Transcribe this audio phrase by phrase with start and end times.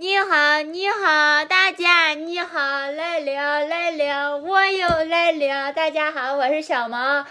[0.00, 5.72] 你好，你好，大家你好，来了来了，我又来了。
[5.72, 7.26] 大家好，我是小毛。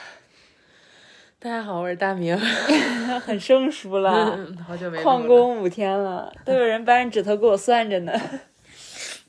[1.40, 2.38] 大家好，我是大明。
[3.26, 8.12] 很生疏了，好久没旷工五天了，都有人掰着指头给我算着呢。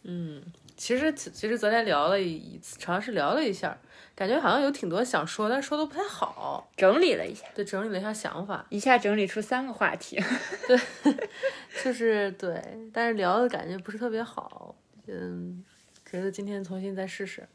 [0.03, 0.43] 嗯，
[0.77, 3.79] 其实其实昨天聊了一次，尝试聊了一下，
[4.19, 6.69] 感觉好像有挺多想说，但说的不太好。
[6.77, 10.21] 整理了一下，对，整理了一下想法，一下整理出三个话题。
[10.67, 10.77] 对，
[11.85, 12.61] 就是对，
[12.93, 14.75] 但是聊的感觉不是特别好。
[15.07, 15.65] 嗯，
[16.05, 17.47] 觉得今天重新再试试。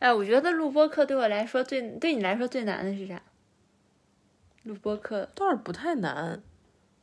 [0.00, 3.22] 哎，我觉得录播课对我来说最对你来说最难的是啥？
[4.64, 6.42] 录播课倒是不太难。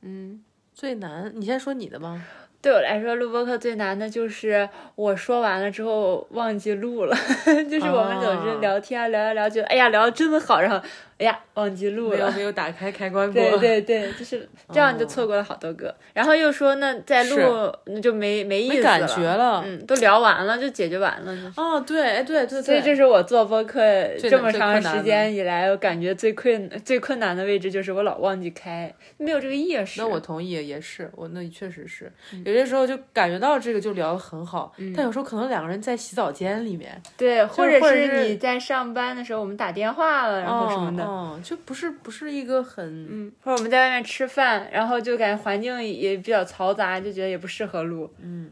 [0.01, 0.43] 嗯，
[0.73, 2.21] 最难，你先说你的吧。
[2.65, 7.15] 对我来说，录播课最难的就是我说完了之后忘记录了，
[7.69, 10.83] 就是我们总是聊天聊一聊，觉得哎呀聊的真的好，然后。
[11.17, 13.41] 哎呀，忘记录了，没有没有打开开关过。
[13.41, 15.95] 对对对， 就是这样，就错过了好多个。
[16.13, 19.63] 然后又说那再录那就没没意思了，感觉了。
[19.65, 21.53] 嗯，都聊完了就解决完了。
[21.55, 22.61] 哦，对，哎对对对。
[22.61, 23.79] 所以这是我做播客
[24.19, 30.01] 这么长时间以来，我感觉最困最困难的位置就是我老忘记开，没有这个意识。
[30.01, 32.11] 那我同意，也是我那确实是
[32.43, 41.04] 有些时候就感觉到这个就聊得很好，但有时候可能两个人在洗澡间里面，对，或者是你在上班的时候我们打电话了，然后什么的。
[41.04, 41.04] 哦，
[41.43, 48.51] 就不是不是一个很，嗯，或者我们在外面吃饭，然后就感觉环境也比较嘈杂，就觉得也不适合录，嗯，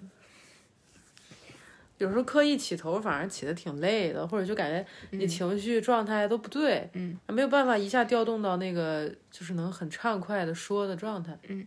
[1.97, 11.65] 有时候刻意起头，反而起的挺累的，或者就感觉你情绪状态都不对，嗯，没有办法一下调动到那个就是能很畅快的说的状态，嗯，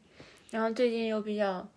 [0.50, 1.68] 然后最近又比较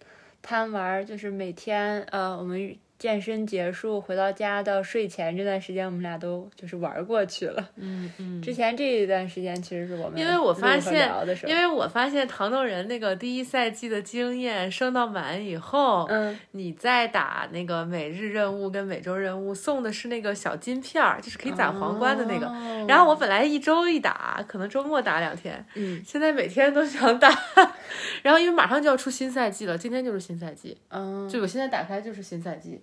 [0.41, 2.77] 贪玩，就是每天呃我们。
[2.99, 7.69] 健身结束回到家到睡前这段时间，我们俩都就是玩过去了。
[7.77, 8.41] 嗯嗯。
[8.41, 11.09] 之前这一段时间其实是我们因为我发现，
[11.47, 22.47] 因为我发现糖豆人那个第一赛季的经验升到满以后，嗯，你再打那个每日任务跟每周任务送的是那个小金片儿，就是可以攒皇冠的那个。
[22.85, 27.29] 然后我本来一周一打，可能周末打两天，嗯，现在每天都想打。
[28.23, 32.81] 然后因为马上就要出新赛季了，今天就是新赛季，嗯，就我现在打开就是新赛季。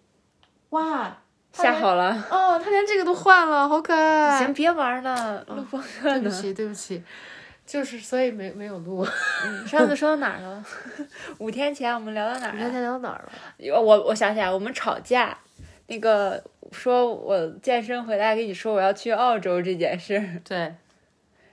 [0.71, 1.17] 哇，
[1.53, 4.39] 下好了哦，他连这个都换了，好可爱。
[4.39, 6.21] 行，别玩了，录播课呢。
[6.21, 7.03] 对不起，对不起，
[7.65, 9.07] 就是所以没没有录。
[9.67, 10.65] 上次说到哪儿了？
[11.39, 12.55] 五天前我们聊到哪儿了？
[12.55, 13.81] 五天前聊到哪儿了？
[13.81, 15.37] 我我想起来，我们吵架，
[15.87, 20.43] 那个说我健身回来跟你说我要去澳洲这件事。
[20.47, 20.75] 对。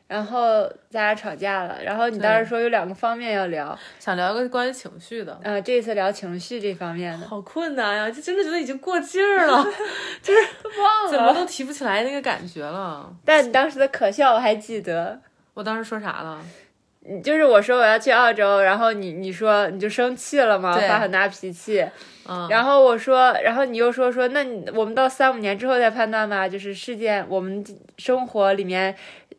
[0.07, 7.19] 然后咱俩吵架了，然后你当时说有两个方面要聊，想聊个关于情绪的，嗯，这次聊情绪这方面。
[7.19, 9.65] 的，好困难呀，就真的觉得已经过劲儿了，
[10.21, 10.39] 就是
[10.79, 13.11] 忘了，怎么都提不起来那个感觉了。
[13.25, 15.19] 但你当时的可笑我还记得，
[15.55, 16.39] 我当时说啥了？
[17.21, 21.85] 就是我说我要去澳洲，然后你你说你就生气了嘛，发很大脾气，
[22.29, 27.61] 嗯，然后我说，然后你又说说，那你我们到三五年之后再判断吧，就是事件我们
[27.97, 28.95] 生活里面。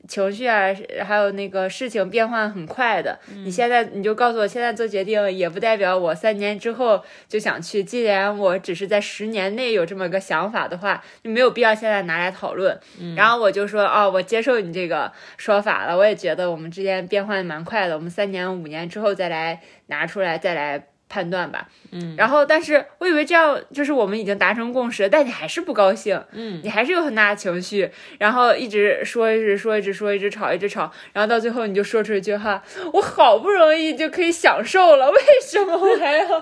[0.07, 0.69] 情绪啊，
[1.05, 3.19] 还有那个事情变换很快的。
[3.45, 7.83] 你现在你就告诉我，现在做决定也不代表我三年之后就想去。
[7.83, 12.79] 既然我只是在十年内有这么个想法的话，就没有必要现在拿来讨论。
[13.17, 15.97] 然后我就说，哦，我接受你这个说法了。
[15.97, 17.95] 我也觉得我们之间变换蛮快的。
[17.95, 20.87] 我们三年、五年之后再来拿出来，再来。
[21.09, 32.63] 判断吧，嗯，然后，但是我以为这样就是我们已经达成共识，但你还是不高兴，嗯，你还是有很大的情绪，然后一直说，一直说，一直说，一直吵，一直吵，然后到最后你就说出一句话
[32.95, 36.29] ：“我好不容易就可以享受了，为什么我还要？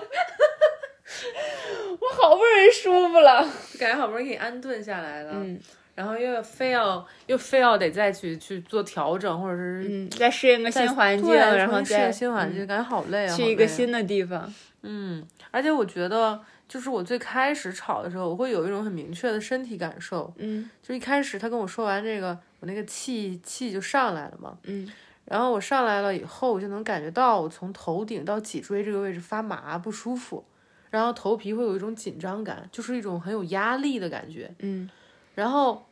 [1.99, 3.47] 我好不容易舒服了，
[3.79, 5.59] 感觉好不容易给你安顿下来了，嗯。”
[5.95, 13.35] 然后又非要又非要得再去去做调整，或者是嗯，再适应个新环境，然后适应新环境，感觉好累啊！
[13.35, 14.51] 去一个新的地方，
[14.81, 24.91] 嗯，而且我觉得，就是我最开始吵的时候，我会有一种很明确的身体感受，嗯，就一开始他跟我说完这个，我那个气气就上来了嘛，嗯，
[25.25, 30.43] 然后我上来了以后，我就能感觉到我从头顶到脊椎这个位置发麻不舒服，
[30.89, 34.89] 然后头皮会有一种紧张感，就是一种很有压力的感觉，嗯。
[35.35, 35.83] 然后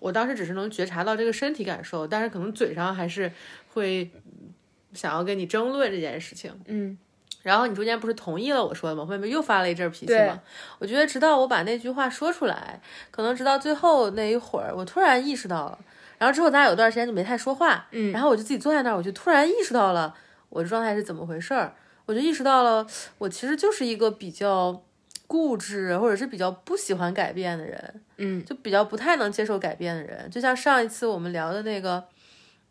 [0.00, 3.30] 我当时只是能觉察到这个身体感受，但是可能嘴上还是
[3.72, 4.10] 会
[4.92, 6.52] 想要跟你争论这件事情。
[6.66, 6.98] 嗯，
[7.42, 9.04] 然后你中间不是同意了我说的吗？
[9.04, 10.40] 后面又发了一阵脾气吗？
[10.78, 12.80] 我觉得直到我把那句话说出来，
[13.10, 15.78] 可能直到最后那一会儿，我突然意识到了。
[16.18, 17.86] 然后之后咱俩有段时间就没太说话。
[17.92, 20.14] 嗯，然后我就自己坐在那儿，我就突然意识到了
[20.48, 21.74] 我的状态是怎么回事儿。
[22.06, 22.86] 我就意识到了，
[23.18, 24.82] 我其实就是一个比较。
[25.30, 32.04] 固执或者是比较不喜欢改变的人，嗯，就比较不太能接受改变的人，就像上一次我们聊的那个，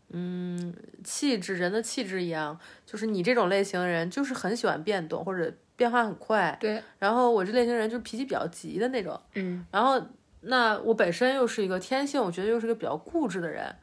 [0.10, 9.66] 嗯，气质人的气质一样，就是你这种类型的人，就是很喜欢变动或者变化很快，对，然后我这类型人就是脾气比较急的那种，嗯。
[9.72, 9.98] 然后
[10.42, 13.74] 那我本身又是一个天性，我觉得又是个比较固执的人，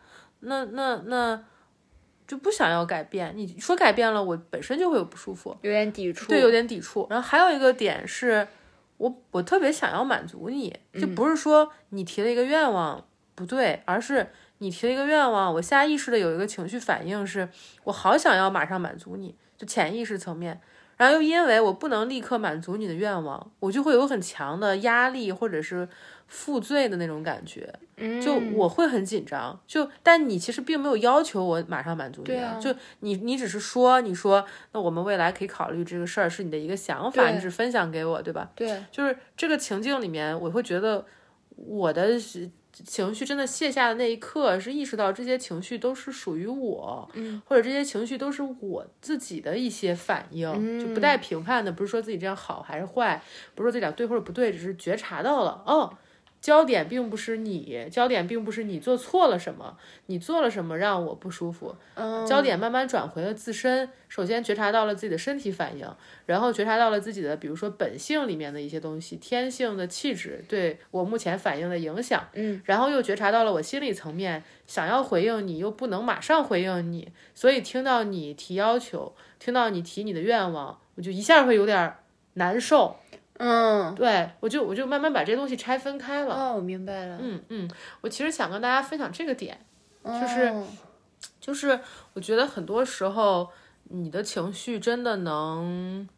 [0.41, 1.43] 那那那
[2.27, 3.33] 就不想要改变。
[3.35, 7.07] 你说改变了，我本身就会有不舒服，有点抵触，对，有点抵触。
[7.09, 8.47] 然后还有一个点是，
[8.99, 13.05] 我我特别想要满足你，就不是说你提了一个愿望
[13.35, 17.49] 不对，而是你提了一个愿望，我下意识的有一个情绪反应是，
[17.85, 20.61] 我好想要马上满足你，就潜意识层面。
[20.97, 25.87] 然后又因为我不能立刻满足你的愿望，我就会有很强的压力或者是
[26.29, 29.59] 负罪的那种感觉，嗯，就我会很紧张。
[29.67, 38.51] 就但你其实并没有要求我马上满足你对啊就你你只是说你说那我们未来可以考虑这个事儿是你的一个想法，你只分享给我，对吧？
[38.57, 41.07] 对，就是这个情境里面，我会觉得
[41.55, 53.23] 我的是情绪真的卸下的那一刻，是意识到这些情绪都是属于我，嗯，或者这些情绪都是我自己的一些反应，嗯就不带评判的，不是说自己这样好还是坏，
[53.55, 55.95] 不是说这俩对或者不对，只是觉察到了，哦。
[56.47, 59.77] 焦点并不是你，焦点并不是你做错了什么，
[60.07, 65.85] 你做了什么让我不舒服，嗯，焦点慢慢转回了自身，首先觉察到了自己的身体反应，
[66.25, 81.95] 然后觉察到了自己的，比如说本性里面的一些东西，天性的气质对我目前反应的影响，嗯，然后又觉察到了我心理层面想要回应你，又不能马上回应你，所以听到你提要求，听到你提你的愿望，我就一下会有点
[82.35, 82.99] 难受，
[83.39, 89.65] 嗯，对我就我就慢慢把这些东西拆分开了，哦，我明白了，嗯嗯，我其实想跟大家分享这个点。
[90.05, 90.55] 就是
[91.41, 91.81] 就是
[92.15, 93.51] 我觉得很多时候，
[93.85, 96.09] 你的情绪真的能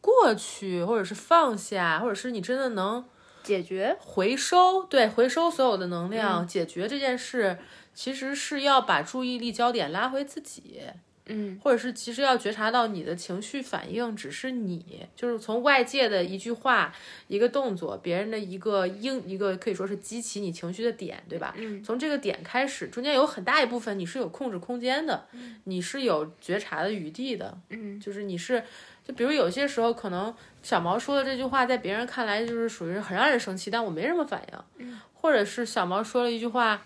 [0.00, 3.04] 过去，或者是放下，或者是你真的能
[3.42, 7.58] 解决，回收，对，回收所有的能量，解决这件事，
[7.92, 10.82] 其实是要把注意力焦点拉回自己。
[11.26, 11.58] 嗯。
[11.62, 16.92] 或者是其实要觉察到你的情绪反应只是你，就是从外界的一句话、
[17.28, 21.54] 一个动作、别人的一个应一个可以说是激起你情绪的点，对吧？
[21.56, 25.26] 嗯，从这个点开始，中间有很大一部分你是有控制空间的，
[25.64, 28.62] 你是有觉察的余地的，嗯，就是你是，
[29.04, 36.82] 就比如有些时候可能小毛说的这句话，在别人看来就是属于很让人生气，但我没什么反应，嗯，或者是小毛说了一句话。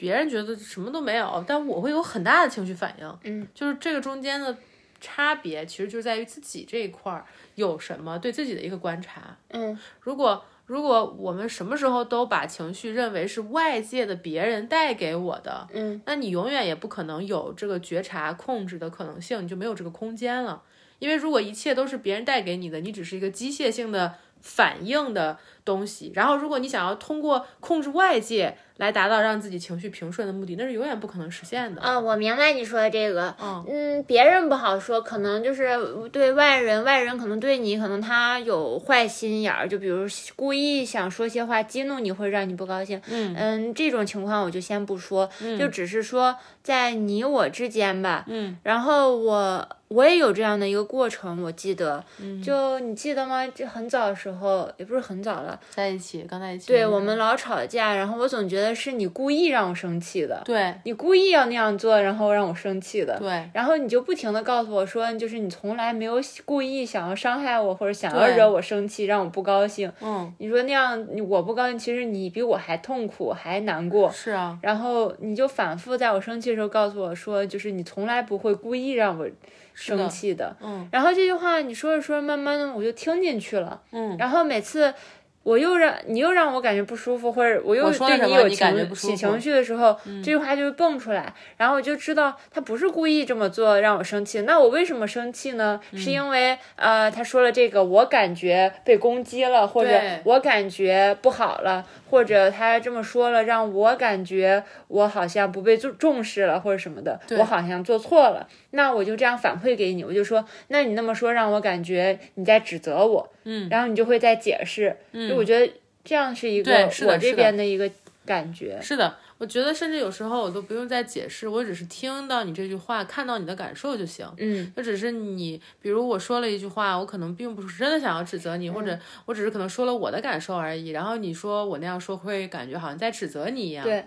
[0.00, 3.18] 别人觉得什么都没有，但我会有很大的情绪反应。
[3.24, 4.56] 嗯，就是这个中间的
[4.98, 7.26] 差别，其实就在于自己这一块儿
[7.56, 9.36] 有什么对自己的一个观察。
[9.50, 20.62] 嗯如果如果我们什么时候都把情绪认为是外界的别人带给我的，嗯，那你永远也不可能有这个觉察控制的可能性，你就没有这个空间了。
[20.98, 26.12] 因为如果一切都是别人带给你的，你只是一个机械性的反应的东西。
[26.14, 31.82] 然后，如果你想要通过控制外界来达到让自己情绪平顺的目的，那是永远不可能实现的。
[31.82, 33.64] 啊，我明白你说的这个，嗯。
[33.68, 35.76] 嗯，别人不好说，可能就是
[36.10, 43.34] 对外人，外人可能对你，可能他有坏心眼儿，就比如故意想说些话激怒你，或者让你不高兴，嗯。
[43.36, 45.28] 嗯，这种情况我就先不说，
[45.58, 52.42] 就只是说在你我之间吧，嗯，然后我我也有这样的一个过程，我记得，嗯。
[52.42, 53.46] 就你记得吗？
[53.48, 56.68] 就很早的时候，也不是很早了，在一起，刚在一起。
[56.68, 63.18] 对我们老吵架，然后我总觉得是你故意让我生气的，对你故意要那样做，然后让我生气的。
[63.18, 69.92] 对然后你就不停的告诉我说，就是你从来没有故意想要伤害我，或者想要惹我生气，让我不高兴。
[70.00, 74.10] 嗯，你说那样我不高兴，其实你比我还痛苦，还难过。
[74.10, 79.28] 是啊，然后你就反复在我生气的时候告诉我说，就是你从来不会故意让我
[79.74, 80.56] 生气的。
[80.62, 83.80] 嗯然后这句话你说着说着，慢慢的我就听进去了。
[83.92, 84.92] 嗯，然后每次
[85.42, 94.42] 我又让你又让我感觉不舒服，或者我又对你有情起情绪的时候，这句话就会蹦出来，然后我就知道他不是故意这么做让我生气。
[94.42, 95.80] 那我为什么生气呢？
[95.92, 95.98] 嗯。
[95.98, 108.48] 是因为呃他说了这个，我感觉被攻击了，或者我感觉不好了，或者他这么说了，让我感觉我好像不被重重视了，或者什么的，我好像做错了。
[108.72, 114.96] 那我就这样反馈给你，我就说，那你那么说让我感觉你在指责我，嗯，然后你就会在解释，
[115.28, 116.72] 就我觉得这样是一个
[117.06, 117.88] 我这边的一个
[118.26, 124.30] 感觉，是的，我觉得甚至有时候我都不用再解释，我只是听到你这句话，看到你的感受就行。
[124.36, 130.90] 嗯就只是你，比如我说了一句话，我可能并不是真的想要指责你，或者嗯我只是可能说了我的感受而已。
[130.90, 133.82] 然后你说我那样说会感觉好像在指责你一样。
[133.82, 134.04] 对，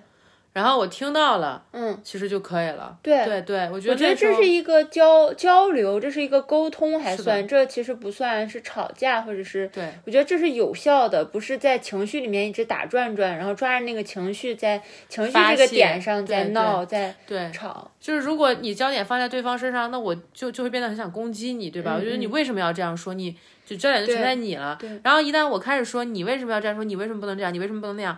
[0.54, 2.96] 然后我听到了，嗯，其实就可以了。
[3.02, 14.80] 对对对，我觉我觉得这是一个交交流，这是一个沟通，还算这其实不算是吵架，或者是对我觉得这是有效的，不是在情绪里面一直打转转，然后抓着那个情绪在
[15.10, 17.90] 情绪这个点上在闹，在对，吵。
[18.00, 21.96] 就是如果你焦点放在对方身上，那我就就会变得很想攻击你，对吧？
[21.98, 23.16] 我觉得你为什么要这样说？
[23.16, 24.78] 你就焦点就存在你了。
[24.80, 28.16] 对然后一旦我开始说你为什么要这样说，你为什么不能这样，你为什么不能那样？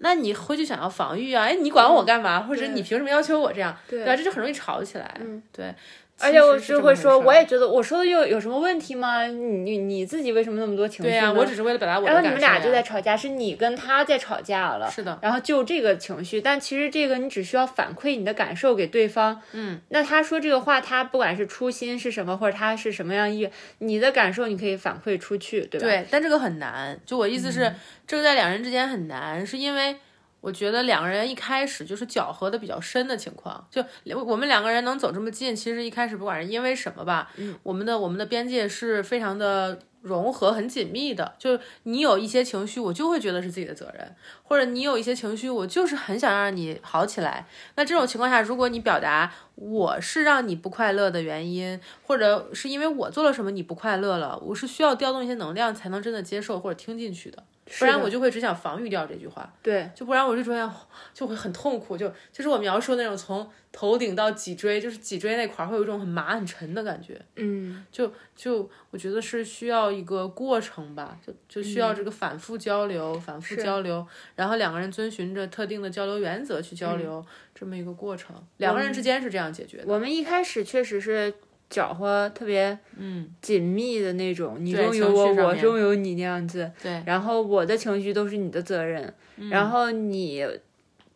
[0.00, 1.44] 那你会去想要防御啊？
[1.44, 2.40] 哎，你管我干嘛？
[2.42, 3.76] 或者你凭什么要求我这样？
[3.88, 4.16] 对吧？
[4.16, 5.14] 这就很容易吵起来。
[5.20, 5.74] 嗯，对。
[6.20, 9.26] 而且我就会说，我也觉得我说的又有什么问题吗？
[9.26, 11.34] 你你你自己为什么那么多情绪对呀、呢？
[11.34, 14.88] 我只是为了表达我的然后你们俩就在吵架，是你跟他在吵架了。
[14.90, 19.42] 是的，然后就这个情绪，但其实这个你只需要反馈你的感受给对方。
[19.52, 25.86] 嗯，那他说这个话，他不管是初心是什么，或者他是什么样意愿，你的感受你可以反馈出去，对吧？
[25.86, 26.98] 对，但这个很难。
[27.04, 27.74] 就我意思是，
[28.06, 29.96] 这个在两人之间很难，是因为
[30.44, 33.66] 我觉得两个人一开始就是搅和的比较深的情况。
[33.70, 33.82] 就
[34.24, 39.78] 我们两个人能走这么近，其实一开始不管是因为什么吧，嗯，我们的我们的边界是非常的。
[40.04, 47.46] 融合很紧密的，就你有一些情绪，我就会觉得是自己的责任，或者你有一些情绪，我就是很想让你好起来。
[47.76, 57.42] 那这种情况下，如果你表达我是让你不快乐的原因，或者是因为我做了什么你不快乐了，我是需要调动一些能量才能真的接受或者听进去的，
[57.78, 59.52] 不然我就会只想防御掉这句话。
[59.62, 60.72] 对，就不然我就这样
[61.12, 67.20] 就会很痛苦，就就是我描述那种从头顶到脊椎，就是脊椎那块儿会有一种很麻很沉的感觉。
[67.36, 79.84] 嗯，就就我觉得是需要一个过程吧，就就需要这个反复交流，反复交流，然后两个人遵循着特定的交流原则去交流，这么一个过程，两个人之间是这样解决的。
[79.86, 81.32] 我们一开始确实是
[81.74, 86.70] 搅和特别嗯紧密的那种，你对中有我，我中有你那样子。
[86.80, 90.46] 对，然后我的情绪都是你的责任，嗯然后你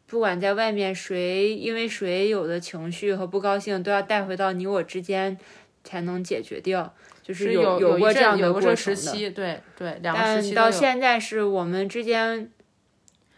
[0.08, 5.38] 不管在外面谁因为谁有的情绪和不高兴，都要带回到你我之间
[5.84, 9.00] 才能解决掉，就是是有有过这样的有过这个过程的。
[9.00, 10.70] 时期，对对，两个时但到。
[10.72, 12.50] 现在是我们之间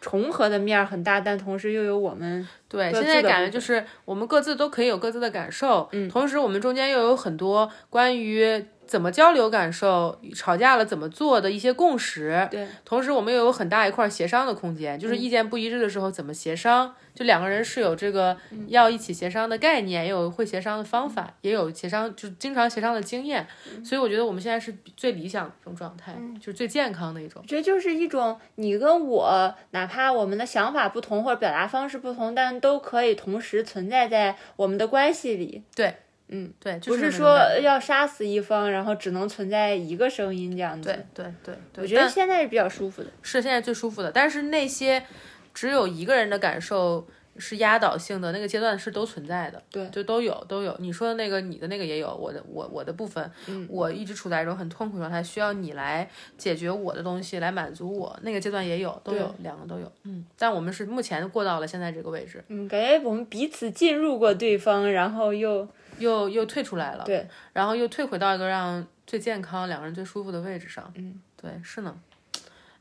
[0.01, 23.47] 重合的面儿很大，但同时又有我们对，现在感觉就是我们各自都可以有各自的感受，嗯，同时我们中间又有很多关于怎么交流感受、吵架了怎么做的一些共识，对，同时我们又有很大一块协商的空间，就是意见不一致的时候怎么协商，就两个人是有这个要一起协商的概念，也有会协商的方法，也有协商就是经常协商的经验，
[23.85, 27.41] 所以我觉得我们现在是最理想的一种状态，就是最健康的一种。
[27.41, 27.47] 我。
[27.47, 35.63] 觉得就是一种你跟我，哪怕我们的想法不同或者表达方式不同，但都可以同时存在在我们的关系里。
[35.77, 35.95] 对，
[36.31, 40.89] 嗯，对，就不是说要杀死一方，然后只能存在一个声音这样子。
[40.89, 43.09] 对对对对，我觉得现在是比较舒服的。
[43.23, 44.11] 是现在最舒服的。
[44.11, 45.05] 但是那些
[45.53, 47.07] 只有一个人的感受
[47.37, 50.77] 是压倒性的，那个阶段是都存在的，对就都有都有。
[50.79, 58.17] 你说的那个，你的那个也有，我的我我的部分，嗯我一直处在一种很痛苦状态，需要你来解决我的东西，来满足我。
[58.23, 59.91] 那个阶段也有，都有，两个都有。
[60.05, 65.67] 嗯，但我们是目前过到了现在这个位置，嗯，感觉我们彼此进入过对方，然后又
[66.01, 70.93] 又又退出来了，对，然后又退回到一个让最健康、两个人最舒服的位置上。
[70.97, 72.01] 嗯，对，是呢。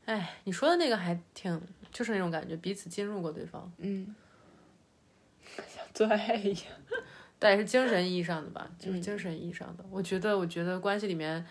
[0.06, 1.62] 哎，你说的那个还挺，
[1.92, 3.72] 就是那种感觉，彼此进入过对方。
[3.78, 4.16] 嗯，
[5.56, 6.64] 像做爱一样。
[7.38, 9.86] 但是精神意义上的吧，就是精神意义上的。
[9.90, 11.46] 我觉得，我觉得关系里面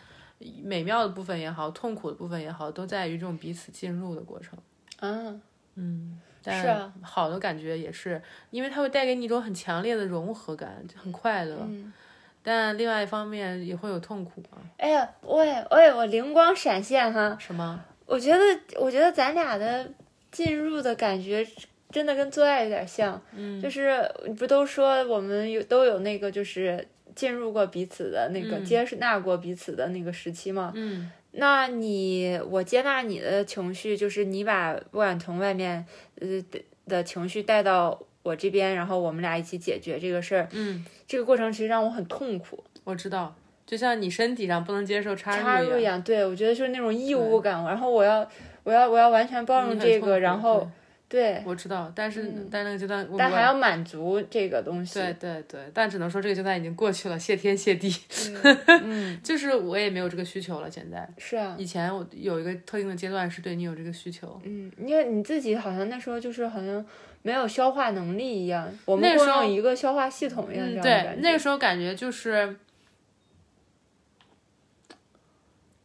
[0.62, 4.58] 美妙的部分也好，痛苦的部分也好，都在于这种彼此进入的过程。
[4.98, 5.40] 啊，
[5.76, 11.56] 嗯，但是啊好的感觉也是，因为它会带给你一种很强烈的融合感，就很快乐。
[11.62, 11.92] 嗯
[12.40, 14.56] 但另外一方面也会有痛苦啊。
[14.78, 17.78] 哎呀，喂喂，我灵光闪现哈，什么？
[18.06, 18.40] 我觉得，
[18.80, 19.86] 我觉得咱俩的
[20.30, 21.46] 进入的感觉
[21.90, 24.02] 真的跟做爱有点像，嗯，就是
[24.38, 30.72] 不都说我们有都有那个就是进入过彼此的那个、接纳过彼此的那个时期吗？
[30.74, 35.86] 嗯那你我接纳你的情绪，就是你把不管从外面
[36.20, 42.64] 呃的的情绪带到我这边，然后我们俩一起解决这个事儿，嗯，这个过程其实让我很痛苦。
[42.82, 45.74] 我知道，就像你身体上不能接受插插入一样。
[45.74, 48.28] 入一样，对我觉得就是那种义务感，然后我要
[48.64, 50.68] 我要我要完全包容这个，然后
[51.08, 54.94] 对对，我知道，但是、但那个阶段，但还要满足这个东西。
[54.94, 57.90] 对对对，但只能说这个阶段已经过去了，谢天谢地。
[58.82, 60.70] 嗯， 就是我也没有这个需求了。
[60.70, 64.38] 现在，是啊，以前我有一个特定的阶段是对你有这个需求。
[64.44, 66.84] 嗯，因为你自己好像那时候就是好像
[67.22, 71.22] 没有消化能力一样，我们那时候共用一个消化系统一样这样嗯，对。
[71.22, 72.56] 那个时候感觉就是，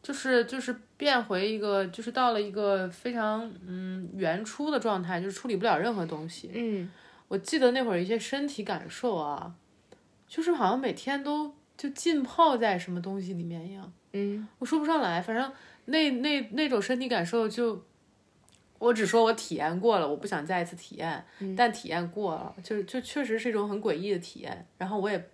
[0.01, 6.49] 就是就是变回一个，就是到了一个非常嗯原初的状态，就是处理不了任何东西。
[6.53, 6.89] 嗯
[7.27, 9.53] 我记得那会儿一些身体感受啊，
[10.29, 13.91] 就是好像每天都就浸泡在什么东西里面一样。
[14.13, 15.51] 嗯我说不上来，反正
[15.85, 17.83] 那那那种身体感受就，
[18.79, 21.25] 我只说我体验过了，我不想再一次体验，
[21.57, 24.65] 但体验过了，就就确实是一种很诡异的体验。
[24.77, 25.29] 然后我也，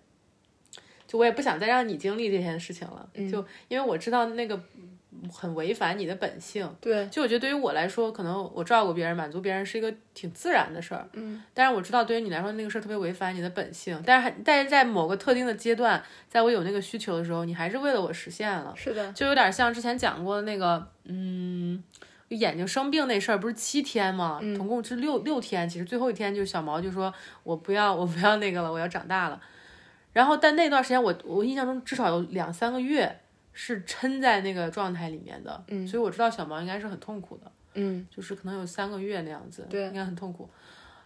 [1.06, 4.60] 就我也不想再让你经历这件事情了，就因为我知道那个
[5.28, 6.72] 很违反你的本性。
[6.80, 14.00] 对，就我觉得对于我来说，可能我照顾别人、满足别人是一个挺自然的事儿，嗯，但是我知道对于你来说，那个事儿特别违反你的本性。
[14.06, 18.72] 但是还但是在某个特定的阶段，在我有那个需求的时候，你还是为了我实现了。
[18.76, 21.82] 是的，就有点像之前讲过的那个，嗯，
[22.28, 24.40] 眼睛生病那事儿，不是七天吗？
[24.56, 27.12] 总共是六六天，其实最后一天就是小毛就说
[27.42, 29.40] 我不要，我不要那个了，我要长大了。
[30.12, 33.20] 然后但那段时间我我印象中至少有两三个月
[33.62, 40.48] 是撑在那个状态里面的，嗯，所以我知道小毛应该是很痛苦的，嗯，就是可能有三个月那样子，对应该很痛苦。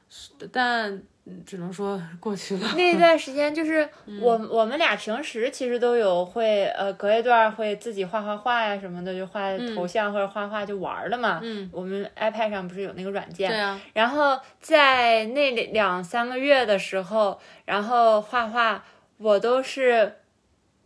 [0.08, 0.92] 是但
[1.25, 2.75] 嗯只能说 过去了。
[2.76, 11.40] 那段时间就是嗯我、我们俩平时其实都有会呃隔一段会自己画画画呀什么的，就画头像或者画画就玩儿的嘛。
[11.42, 18.84] 嗯，我们 iPad 上不是有那个软件，对啊，然后在那两三个月的时候，然后画画，
[19.16, 20.18] 我都是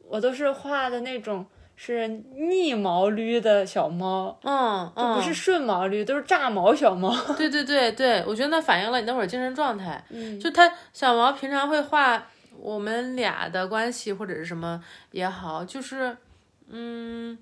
[0.09, 1.45] 我都是画的那种
[1.81, 7.17] 是逆毛驴的小猫，嗯就，不是顺毛驴，都是炸毛小猫。
[7.39, 10.05] 对对对对，我觉得那反映了你那会儿精神状态。
[10.11, 12.21] 嗯，就他小毛平常会画
[12.59, 14.83] 我们俩的关系或者是什么
[15.13, 16.17] 也好，就是
[16.69, 17.39] 嗯，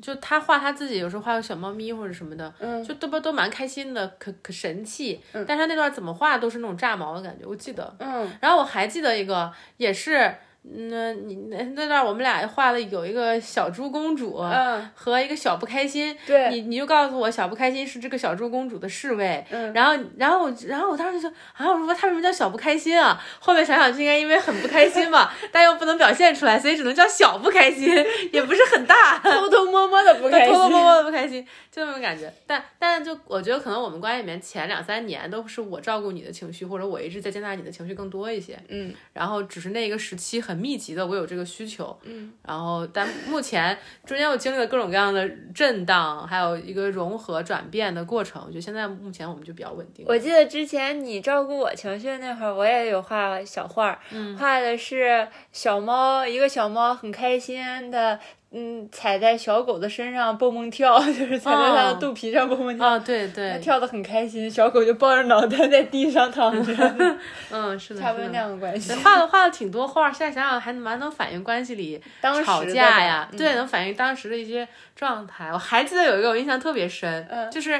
[0.00, 5.20] 就他画他自己，有时候画个小猫咪或者什么的，嗯就都不都蛮开心的，可可神气。
[5.32, 7.92] 但是他那段怎么画都是那种炸毛的感觉，我记得。
[7.98, 10.32] 嗯然后我还记得一个，也是。
[10.74, 16.50] 嗯，你那那段我们俩画了有一个小猪公主，嗯，和一个小不开心，对。
[16.50, 19.72] 你你就告诉我小不开心是这个小猪公主的侍卫，嗯。
[19.72, 23.20] 然后然后我然后我当时就啊，我说他为什么叫小不开心啊？
[23.38, 27.88] 后面想想就应该因为很不开心嘛，但又不能表现出来，所以只能叫小不开心，
[28.32, 32.32] 也不是很大，偷偷摸摸的不开心，偷偷摸摸的不开心，就那种感觉。
[32.46, 50.04] 但但就我觉得可能我们关系里面前两三年都是我照顾你的情绪，或者我一直在接纳你的情绪更多一些，嗯，然后只是那个时期很密集的，我有这个需求，嗯，然后但目前中间又经历了各种各样的震荡，还有一个融合转变的过程，我觉得现在目前我们就比较稳定。
[50.08, 53.98] 我记得之前你照顾我情绪那会儿，我也有画小画儿，
[54.38, 58.18] 画的是小猫，一个小猫很开心的，
[58.58, 66.94] 嗯，踩在小狗的身上蹦蹦跳， 就是踩在它的哦肚皮上蹦蹦跳，啊，对它对，跳的很开心，小狗就抱着脑袋在地上躺着，
[67.52, 68.38] 嗯，是的， 差不多那。
[68.38, 68.96] 样的关系对。
[69.02, 75.50] 画了画了挺多画，现在想想还蛮能反映关系里当时吵架呀，嗯对，能反映当时的一些状态。
[75.52, 77.78] 我还记得有一个我印象特别深，嗯就是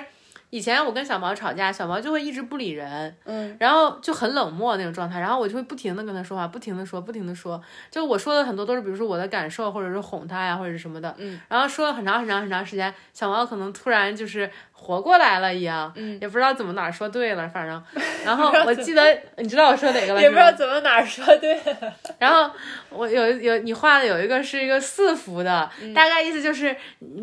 [0.50, 17.82] 以前我跟小毛吵架，小毛就会一直不理人，嗯，然后就很冷漠那种状态，然后我就会不停的跟他说话，不停的说，不停的说，就我说的很多都是比如说我的感受，或者是哄他呀，或者是什么的，嗯，然后说了很长很长很长时间，小毛可能突然就是活过来了一样，嗯，也不知道怎么哪儿说对了，反正，
[18.24, 22.48] 然后我记得你知道我说哪个了，也不知道怎么哪儿说对了， 然后
[22.90, 26.74] 我有有你画的有一个是一个四幅的，嗯大概意思就是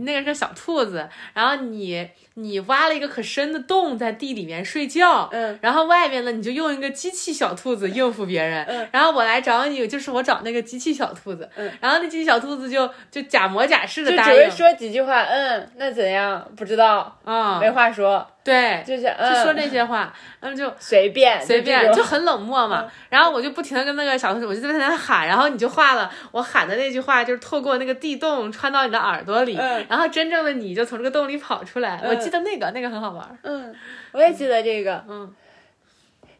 [0.02, 16.48] 那个是小兔子，然后你你挖了一个可深的洞在地里面睡觉，嗯，然后外面呢你就用一个机器小兔子应付别人，嗯，然后我来找你，就是我找那个机器小兔子，嗯，然后那机器小兔子就就假模假式的答应就只会，说几句话，嗯，那怎样？
[16.56, 22.92] 不知道，啊、没话说，对，就是就嗯，说这些话，然后就随便随便就很冷漠嘛。
[23.10, 29.86] 然后我就不停的跟那个小同学，我就在那喊，然后你就画了我喊的那句话，就是透过那个地洞穿到你的耳朵里，嗯。
[29.88, 32.02] 然后真正的你就从这个洞里跑出来。
[32.04, 32.10] 嗯。
[32.10, 33.26] 我记得那个那个很好玩。
[33.44, 33.74] 嗯，
[34.12, 35.34] 我也记得这个，嗯，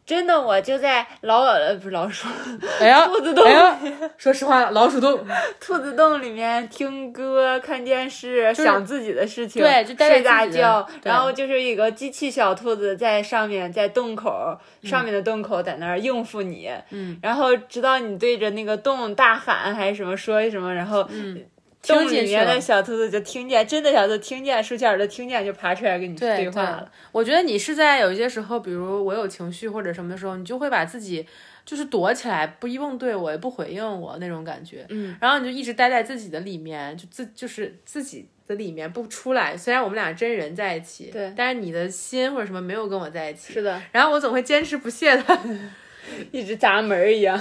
[0.06, 2.28] 真的，我就在老呃不是老鼠，
[2.80, 3.78] 哎呀，兔子洞哎，
[4.18, 5.24] 说实话，老鼠洞，
[5.60, 21.42] 兔子洞里面听歌、看电视、是想自己的事情，对就睡大觉，然后就是一个机器小兔子在上面，在洞口、上面的洞口在那儿应付你，嗯，然后直到你对着那个洞大喊还是什么说什么，然后嗯，
[21.86, 31.26] 洞里面的小兔子就听见，真的小兔子听见，竖起耳朵听见就爬出来跟你对对话了，我觉得你是在有一些时候，比如我有情绪或者什么的时候，你就会把自己
[31.64, 34.86] 就是躲起来，不应对我，也不回应我那种感觉。
[34.88, 39.56] 嗯，然后你就一直待在自己的里面，就自就是自己的里面不出来。
[39.56, 43.52] 虽然我们俩真人在一起，对但是你的心或者什么没有跟我在一起。
[43.54, 45.38] 是的，然后我总会坚持不懈的，
[46.30, 47.40] 一直砸门一样。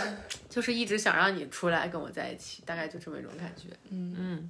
[0.53, 3.69] 就是一直想让你出来跟我在一起，大概就这么一种感觉。
[3.89, 4.49] 嗯嗯，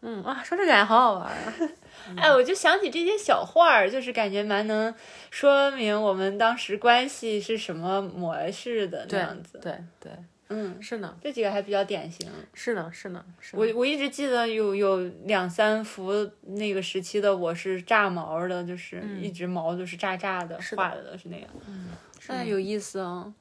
[0.00, 1.54] 嗯哇，说这感觉好好玩啊。
[2.18, 4.92] 哎，我就想起这些小画儿，就是感觉蛮能
[5.30, 9.60] 说明我们当时关系是什么模式的那样子。
[9.62, 10.10] 对对，
[10.48, 12.28] 嗯，是呢，这几个还比较典型。
[12.52, 21.46] 是呢，是呢，是我我一直记得有有两三幅那个时期的我是炸毛的，就是一直毛就是炸炸的，画的是那样。
[21.68, 21.90] 嗯，
[22.26, 23.32] 哎，有意思哦。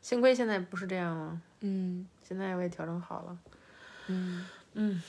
[0.00, 1.40] 幸亏现在不是这样了。
[1.60, 3.38] 嗯，现在我也调整好了。
[4.06, 5.02] 嗯嗯，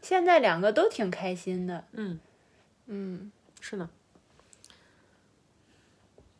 [0.00, 1.84] 现在两个都挺开心的。
[1.92, 2.18] 嗯
[2.86, 3.90] 嗯，是呢，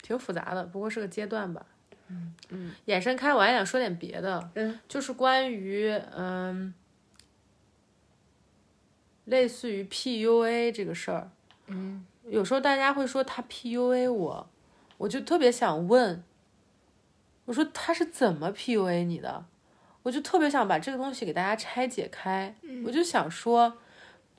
[0.00, 1.66] 挺复杂的，不过是个阶段吧。
[2.08, 4.50] 嗯嗯，延伸开，我还想说点别的。
[4.54, 6.72] 嗯，就是关于嗯，
[9.24, 11.30] 类似于 PUA 这个事儿。
[11.66, 14.50] 嗯，有时候大家会说他 PUA 我，
[14.98, 16.22] 我就特别想问，
[17.44, 19.44] 我说他是怎么 PUA 你的？
[20.04, 22.54] 我就特别想把这个东西给大家拆解开。
[22.86, 23.78] 我就想说，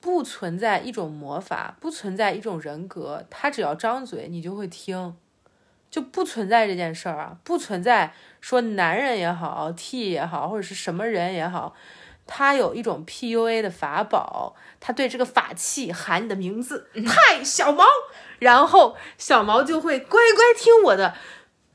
[0.00, 5.16] 不存在一种魔法，不存在一种人格，他只要张嘴你就会听，
[5.90, 11.74] 就不存在这件事儿啊，不存在说男人也好，T 也好，或者是什么人也好，
[12.26, 17.84] 他有一种 PUA 的法宝，他对这个法器喊你的名字，嗨，小毛，
[18.38, 21.14] 然后小毛就会乖乖听我的。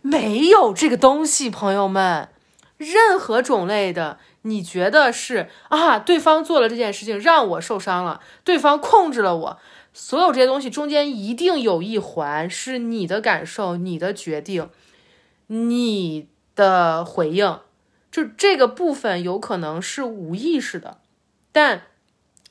[0.01, 2.29] 没有这个东西，朋友们。
[2.77, 5.99] 任何种类的，你觉得是啊？
[5.99, 9.59] 对方做了这件事情让我受伤了，对方控制了我，
[9.93, 14.69] 所有这些东西中间一定有一环是你的感受、你的决定、
[15.47, 17.59] 你的回应，
[18.09, 20.99] 就这个部分有可能是无意识的，
[21.51, 21.81] 但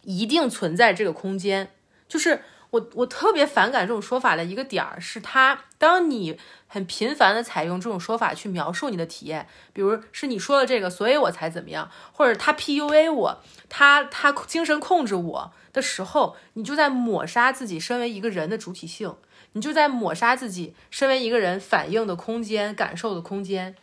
[0.02, 1.70] 一定存在这个空间。
[2.06, 6.38] 就是我我特别反感这种说法的一个点儿是，他当你。
[6.70, 13.38] 很频繁的采用这种说法去描述你的体验，比如是你说了这个，所以我才怎么样，或者他 PUA 我，
[13.70, 19.14] 他他精神控制我的时候，你就在抹杀自己身为一个人的主体性，
[19.52, 23.74] 你就在抹杀自己身为一个人反应的空间、感受的空间。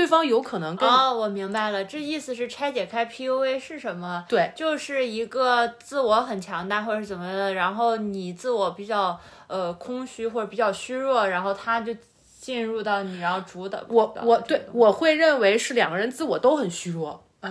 [0.00, 4.24] 就对方有可能跟哦，我明白了，这意思是拆解开 PUA 是什么？
[4.28, 11.94] 对，就是一个自我很强大或者怎么的，然后你自我比较呃空虚或者比较虚弱，然后他就。
[12.40, 17.50] 进入到你，然后主导我，我对我会认为是两个人自我都很虚弱啊，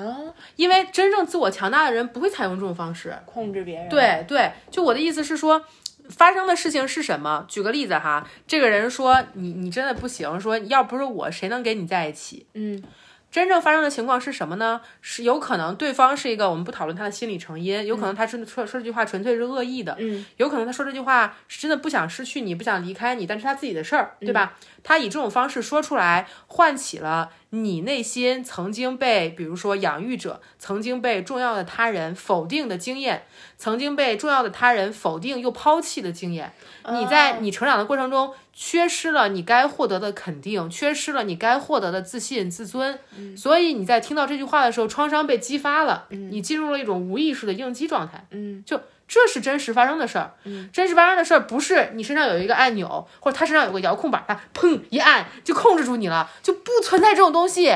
[0.56, 3.88] 因为真正自我强大的人不会采用这种方式控制别人。
[3.88, 5.64] 对对，就我的意思是说，
[6.10, 7.46] 发生的事情是什么？
[7.48, 12.46] 举个例子哈，这个人说你你真的不行，说要不是我，谁能跟你在一起？
[12.54, 12.84] 嗯。
[13.32, 14.82] 真正发生的情况是什么呢？
[15.02, 24.58] 是有可能对方是一个，我们不讨论他的心理成因，有可能他是说说这句话纯粹是恶意的，嗯，有可能他说这句话是真的不想失去你，不想离开你，但是他自己的事儿，对吧？
[24.82, 33.24] 他以这种方式说出来，唤起了你内心曾经被，比如说养育者，曾经被重要的他人否定的经验，
[33.58, 36.54] 曾经被重要的他人否定又抛弃的经验，
[36.92, 38.34] 你在你成长的过程中。
[38.62, 43.00] 缺失了你该获得的肯定，缺失了你该获得的自信、自尊，
[43.38, 48.28] 所以你在听到这句话的时候，创伤被激发了，你进入了一种无意识的应激状态。
[48.32, 50.36] 嗯，就这是真实发生的事儿。
[50.46, 57.76] 嗯，真实发生的事儿不是你身上有一个按钮，或者他身上有个遥控板，他砰一按就控制住你了，就不存在这种东西。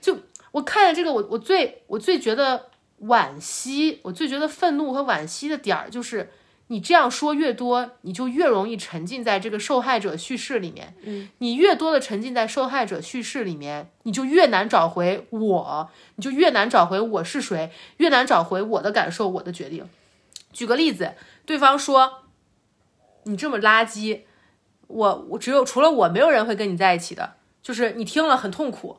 [0.00, 0.18] 就
[0.52, 2.66] 我看见这个，我我最我最觉得
[3.00, 6.30] 惋惜，我最觉得愤怒和惋惜的点儿就是。
[6.68, 10.94] 你这样说越多，你就越容易沉浸在这个受害者叙事里面。
[11.02, 19.86] 嗯，你越多的沉浸在受害者叙事里面，你就越难找回我，你就越难找回我是谁，越难找回我的感受，我的决定。
[20.54, 21.12] 举个例子，
[21.44, 22.22] 对方说
[23.24, 24.20] 你这么垃圾，
[24.86, 27.34] 我我只有除了我，没有人会跟你在一起的。
[27.60, 28.98] 就是你听了很痛苦，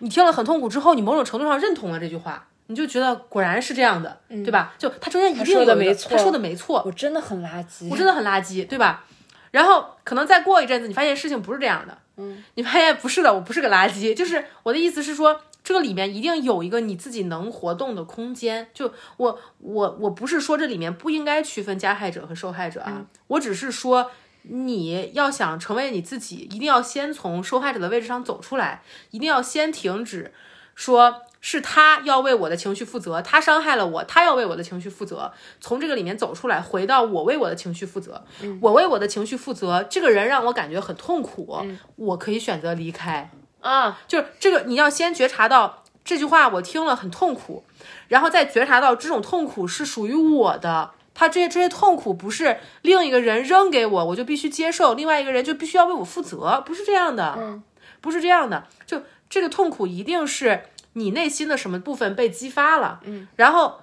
[0.00, 2.48] 你听了很痛苦之后，你某种程度上认同了这句话。
[2.70, 4.74] 你就觉得果然是这样的，对吧？
[4.76, 9.06] 就他中间一定有没错，他说的没错，我真的很垃圾，我真的很垃圾，对吧？
[9.52, 18.70] 然后可能再过一阵子，你发现事情不是这样的，嗯，你发现不是的，我不是个垃圾，就是我的意思是说，这个里面一定有一个你自己能活动的空间。
[18.72, 24.10] 就我我我不是说这里面不应该区分加害者和受害者啊，我只是说
[24.44, 30.32] 你要想成为你自己，一定要先从受害者的位置上走出来，一定要先停止
[30.74, 31.22] 说。
[31.40, 35.32] 是他要为我的情绪负责，他伤害了我，他要为我的情绪负责。
[35.60, 38.24] 从这个里面走出来，回到我为我的情绪负责，
[38.60, 39.84] 我为我的情绪负责。
[39.84, 41.56] 这个人让我感觉很痛苦，
[41.94, 44.00] 我可以选择离开啊。
[44.06, 47.64] 就是这个，你要先觉察到这句话我听了很痛苦，
[48.08, 50.92] 然后再觉察到这种痛苦是属于我的。
[51.14, 57.60] 他这些这些痛苦不是另一个人扔给我，我就必须接受；另外一个人就必须要为我负责，不是这样的，
[58.00, 58.66] 不是这样的。
[58.86, 60.62] 就这个痛苦一定是。
[60.94, 62.98] 你内心的什么部分被激发了？
[63.04, 63.82] 嗯，然后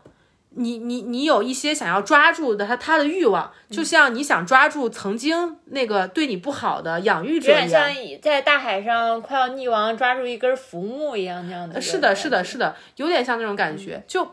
[0.57, 7.67] 你你你有一些想要抓住的他他的欲望，就像你想抓住曾经那个对你不好的养育者一样。
[7.67, 11.75] 点像在大海上快要溺亡，抓住一根浮木一样那样的。
[11.75, 12.43] 呃是的，是的，。
[12.43, 14.03] 是的，有点像那种感觉。
[14.07, 14.23] 就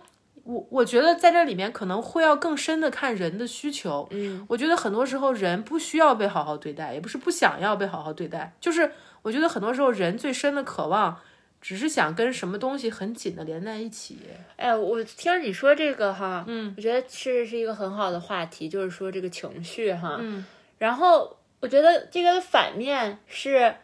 [0.45, 4.09] 我我觉得在这里面可能会要更深的看人的需求。
[4.11, 11.17] 嗯，我觉得很多时候人不需要被好好对待，也不是不想要被好好对待，就是我觉得很多时候人最深的渴望，
[11.63, 14.19] 只是想跟什么东西很紧的连在一起。
[14.57, 20.45] 哎，我听你说这个哈，嗯，我觉得是是一个很好的话题，就是说这个情绪哈，嗯，
[20.77, 23.75] 然后我觉得这个的反面是。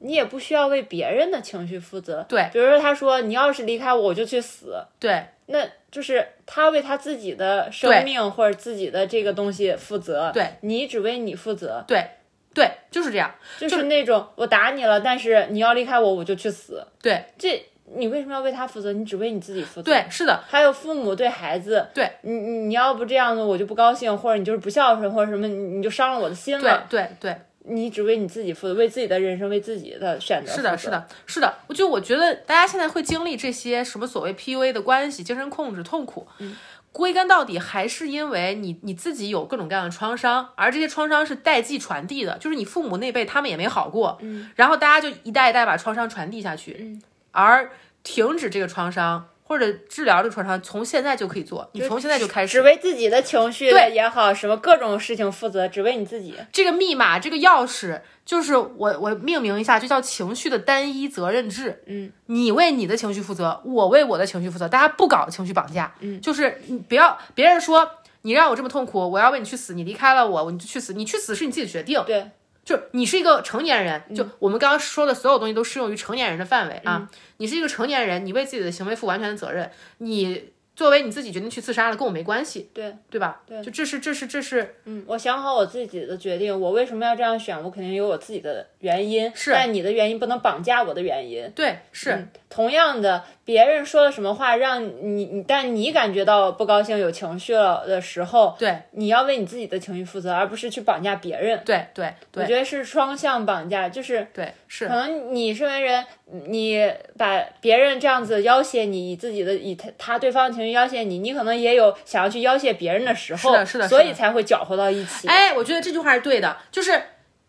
[0.00, 2.46] 你也不需要为别人的情绪负责，对。
[2.52, 5.24] 比如说他说你要是离开我，我就去死，对。
[5.46, 12.06] 那就是他为他自己的生命或者自己的这个东西负责，对，你只为你负责，对
[12.54, 13.30] 对，就是这样。
[13.58, 17.62] 就是那种我打你了，但是你要离开我，我就去死，对这
[17.96, 18.92] 你为什么要为他负责？
[18.92, 19.82] 你只为你自己负责。
[19.82, 26.86] 对，是的，还有父母对孩子，对你你你要不这样子，我就不高兴，或者你就是不孝顺，或者什么，你你就伤了我的心对了。
[26.88, 27.36] 对对。
[27.66, 30.52] 你只为你自己负责，为自己的人生，为自己的选择。
[30.52, 31.54] 是的，是的，是的。
[31.66, 36.54] 我就我觉得大家现在会经历这些什么所谓 PUA 的关系、精神控制、痛苦，嗯
[36.94, 47.02] 归根到底还是因为你你自己有各种各样的创伤，而这些创伤是代际传递的，就是你父母那辈他们也没好过，嗯，然后大家就一代一代把创伤传递下去，嗯，
[47.32, 47.72] 而
[48.04, 56.34] 停止这个创伤或者治疗这个创伤，从现在就可以做，你从现在就开始只为自己的情绪对也好，什么各种事情负责，只为你自己。
[56.50, 61.82] 这个密码，这个钥匙，就是我我命名一下，就叫情绪的单一责任制。
[61.86, 65.94] 嗯，你为你的情绪负责，我为我的情绪负责，大家不搞情绪绑架。
[66.00, 67.88] 嗯，就是你不要别人说
[68.22, 72.02] 你让我这么痛苦，我要为你去死，你离开了我，你就去死，你去死是你自己的决定。
[72.06, 72.30] 对，
[72.64, 77.08] 就你是一个成年人，就我们刚刚说的所有东西都适用于成年人的范围啊。
[77.10, 79.68] 嗯你是一个成年人，你为自己的行为负完全的责任。
[79.98, 83.42] 你作为你自己决定去自杀了，跟我没关系，对对吧？
[83.44, 89.32] 对就这是这是这是嗯，我想好我自己的决定，我为什么要这样选，我肯定有我自己的原因。
[89.34, 91.50] 是但你的原因不能绑架我的原因。
[91.56, 92.28] 对是。
[92.50, 101.60] 同样的，别人说了什么话让你你，但你感觉到不高兴、有情绪了的时候，对你要为你自己的情绪负责，而不是去绑架别人。
[101.64, 106.04] 对对对我觉得是双向绑架，就是对是可能你身为人，
[106.46, 115.26] 你把别人这样子要挟你，以自己的以他他对方的情绪要挟你，你可能也有想要去要挟别人的时候，是的是的所以才会搅和到一起。
[115.26, 117.02] 哎，我觉得这句话是对的，就是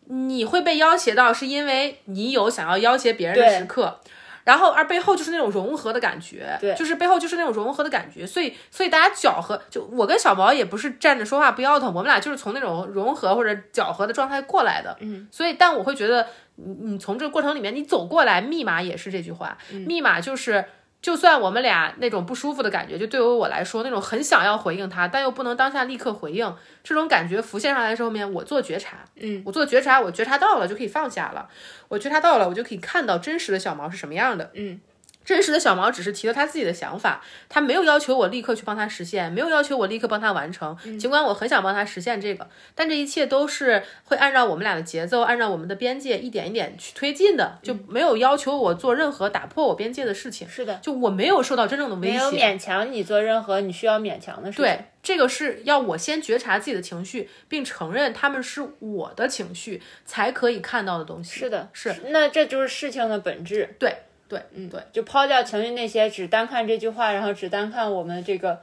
[0.07, 3.99] 你会被要挟到，是因为你有想要要挟别人的时刻。
[4.43, 6.75] 然后，而背后就是那种融合的感觉，对。
[6.75, 20.63] 就是背后就是那种融合的感觉，所以，所以大家搅和，就我跟小毛也不是站着说话不腰疼，我们俩就是从那种融合或者搅和的状态过来的，嗯，所以，但我会觉得，你你从这个过程里面你走过来，密码也是这句话，密码就是。
[21.05, 26.51] 就算我们俩那种不舒服的感觉，就对于我来说，那种很想要回应他，但又不能当下立刻回应，
[26.83, 31.47] 这种感觉浮现上来的时候面，我做觉察，嗯，我做觉察，我觉察到了就可以放下了，
[31.89, 34.81] 我觉察到了，我就可以看到真实的小毛是什么样的，嗯。
[35.25, 40.77] 真实的小毛只是提了他自己的想法，他没有要求我立刻去帮他实现，没有要求我立刻帮他完成。
[40.99, 50.47] 尽管我很想帮他实现这个，但这一切都是会按照我们俩的节奏，按照我们的边界一点一点去推进的，就没有要求我做任何打破我边界的事情。
[50.47, 52.31] 是的，就我没有受到真正的威胁没有。
[52.31, 54.63] 勉强你做任何你需要勉强的事情。
[54.63, 61.39] 对，这个是要我先觉察自己的情绪，并承认他们是我的情绪，才可以看到的东西。
[61.39, 63.75] 是的，是，那这就是事情的本质。
[63.79, 63.95] 对，
[64.27, 68.59] 对，嗯，对，就抛掉情绪那些，只单看这句话，然后只单看我们这个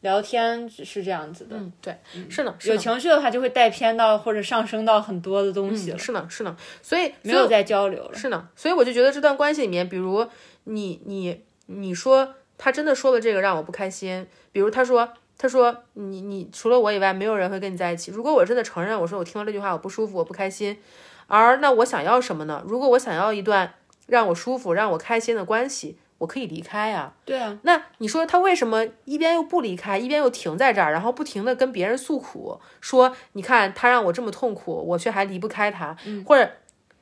[0.00, 1.56] 聊天是这样子的。
[1.56, 1.96] 嗯，对，
[2.30, 8.14] 是的，有，情绪的话，就会带偏到或者上升到很多的东西了，嗯是呢，是呢，所以没有在交流了。
[8.14, 10.26] 是呢，所以我就觉得这段关系里面，比如
[10.64, 18.10] 你你你说他真的说了这个让我不开心，比如他说他说你你除了我以外没有人会跟你在一起。
[18.10, 20.78] 如果我真的承认我说我听了这句话我不舒服我不开心，
[21.26, 22.62] 而那我想要什么呢？
[22.66, 23.74] 如果我想要一段
[24.08, 36.50] 让我舒服让我开心的关系，我可以离开呀、对啊，那你说他为什么一边又不离开，一边又停在这儿，然后不停的跟别人诉苦，说你看他让我这么痛苦，我却还离不开他，或者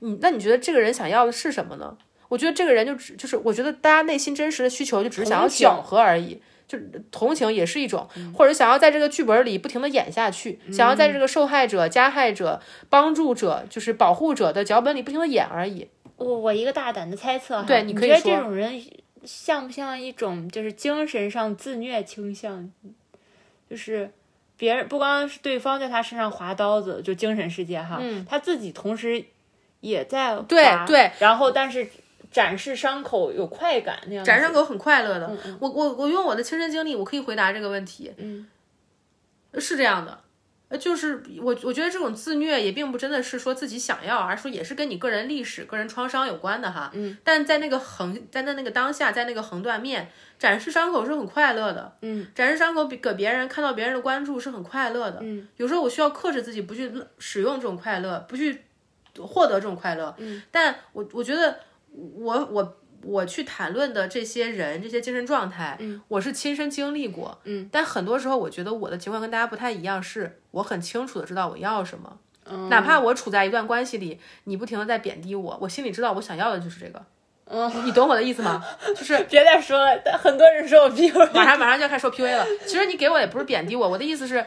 [0.01, 1.97] 你那你觉得这个人想要的是什么呢？
[2.29, 6.42] 我觉得这个人就只就是，我觉得大家内心真实的需求就只是想要搅和而已。
[6.69, 6.77] 就
[7.12, 15.87] 同情也是一种，或者想要在这个剧本里不停的演下去，想要在这个受害者、加害者、帮助者，就是保护者的脚本里不停的演而已。
[16.16, 18.83] 我我一个大胆的猜测哈，对你觉得这种人
[19.24, 22.70] 像不像一种就是精神上自虐倾向？
[23.68, 24.11] 就是
[24.57, 29.24] 别人不光是对方在他身上划刀子，就精神世界哈，他自己同时
[29.81, 31.87] 也在嗯对划对，然后但是
[32.31, 34.24] 展示伤口有快感那样。
[34.24, 35.26] 展示伤口很快乐的。
[35.44, 38.12] 嗯我我我用我的亲身经历，我可以回答这个问题。
[38.16, 38.46] 嗯，
[39.59, 40.20] 是这样的。
[40.68, 46.90] 呃，就是我，我觉得这种自虐也并不真的是说自己想要，而是说也是跟你个人历史、个人创伤有关的哈。
[46.92, 51.96] 嗯，但在那个横，在那那个当下，在那个横断面，展示伤口是很快乐的。
[52.02, 55.20] 嗯，展示伤口比给别人看到别人的关注是很快乐的。
[55.22, 58.62] 嗯，有时候我需要克制自己，不去使用这种快乐，不去
[59.18, 60.12] 获得这种快乐。
[60.18, 61.61] 嗯，但我我觉得
[61.92, 62.76] 我我。
[63.07, 72.69] 我去谈论的这些人，这些精神状态，嗯，我是亲身经历过，嗯，但很多时候我觉得我的情况跟大家不太一样，是我很清楚的知道我要什么，嗯。
[72.69, 77.01] 哪怕我处在一段关系里，你不停的在贬低我，我心里知道我想要的就是这个，
[77.47, 78.64] 嗯，你懂我的意思吗？
[78.88, 82.45] 就是 别再说了，但很多人说我 PUA，马上马上就要开始说 PUA 了。
[82.66, 84.45] 其实你给我也不是贬低我，我的意思是，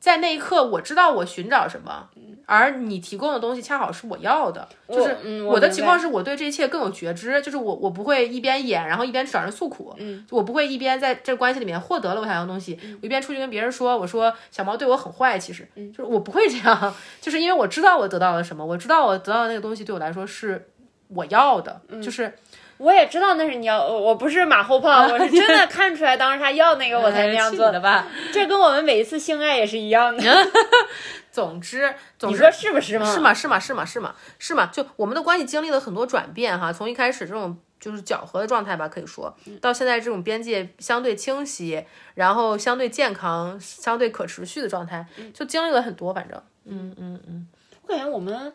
[0.00, 2.08] 在那一刻我知道我寻找什么，
[2.46, 4.66] 而你提供的东西恰好是我要的。
[4.88, 20.70] 就是嗯我的情况是我对这一切更有觉知，就是我我不会一边演，然后一边找人诉苦，嗯，我不会一边在这关系里面获得了我想要的东西，我一边出去跟别人说，我说小猫对我很坏，其实，就是我不会这样，就是因为我知道我得到了什么，我知道我得到的那个东西对我来说是
[21.08, 22.32] 我要的，就是
[22.78, 28.06] 我也知道那是你要，我我不是马后炮，我是真的看出来当时他要那个我才 那样做的吧。
[28.32, 30.22] 这跟我们每一次性爱也是一样的。
[31.30, 33.06] 总之，总之你说是不是吗？
[33.12, 33.34] 是吗？
[33.34, 33.58] 是吗？
[33.60, 33.84] 是吗？
[33.84, 34.14] 是吗？
[34.38, 34.70] 是吗？
[34.72, 46.12] 就我们的关系经历了很多转变哈，从一开始这种就是搅和的状态吧，可以说到现在这种边界相对清晰，然后相对健康、相对可持续的状态，就经历了很多。
[46.12, 47.46] 反正，嗯嗯嗯，
[47.82, 48.52] 我感觉我们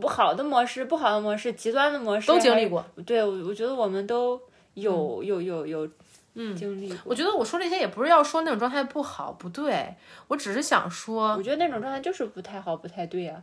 [0.00, 2.84] 不好的模式、不好的模式、极端的模式都经历过。
[3.06, 4.40] 对，我我觉得我们都
[4.74, 5.88] 有有有有
[6.34, 6.98] 嗯经历过。
[7.04, 9.94] 我觉得我说这些也不是要说那种状态不好不对，
[10.28, 13.42] 我只是想说我，觉得那种状态就是不太好、不太对啊、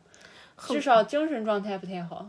[0.58, 2.28] 至少精神状态不太好，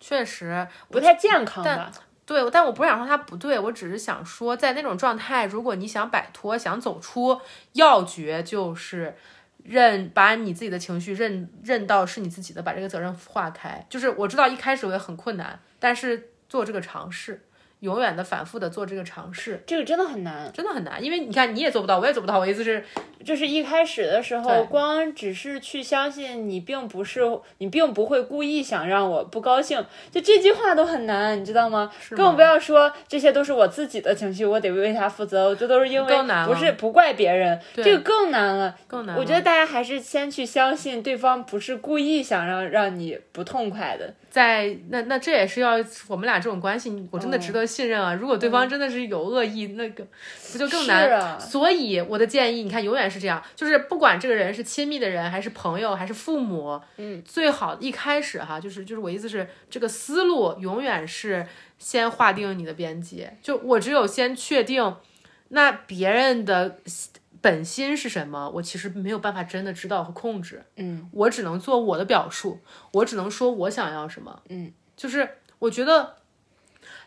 [0.00, 1.90] 确实不太健康吧。
[2.24, 7.38] 对，但我不是想说他不对，我只是想说，在那种状态，如果你想摆脱、想走出，
[7.72, 9.16] 要诀就是
[9.62, 13.84] 认把你自己的情绪认认到是你自己的，把这个责任化开。
[13.88, 17.42] 就是我知道一开始我也很困难，但是做这个尝试，
[17.82, 21.02] 永远的反复的做这个尝试，这个真的很难，真的很难。
[21.02, 22.38] 因为你看你也做不到，我也做不到。
[22.38, 22.84] 我意思是，
[23.24, 27.20] 就是一开始的时候，光只是去相信你并不是
[27.58, 31.90] 你并不会故意想让我不高兴，就这句话都很难，你知道吗？
[32.10, 38.76] 更不要说这些都是我自己的情绪，我得为他负责，这都是因为难不是不怪别人，这个更难了。
[38.86, 39.20] 更难了。
[39.20, 44.14] 我觉得大家还是先去相信对方不是故意想让让你不痛快的。
[44.30, 45.72] 在那那这也是要
[46.08, 48.12] 我们俩这种关系，我真的值得信任啊！
[48.12, 50.06] 如果对方真的是有恶意，那个
[50.52, 51.40] 不就更难？
[51.40, 61.46] 所以我的建议，你看，永远是这样，就是不管这个人是亲密的人，还是朋友，还是父母，嗯，最好一开始哈，就是就是我意思是，这个思路永远是
[61.78, 64.94] 先划定你的边界，就我只有先确定，
[65.48, 66.78] 那别人的
[67.40, 72.60] 本心是什么，我其实没有办法真的知道和控制，嗯，我只能做我的表述，
[72.92, 76.16] 我只能说我想要什么，嗯，就是我觉得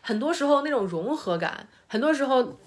[0.07, 2.59] 很多时候那种融合感，很多时候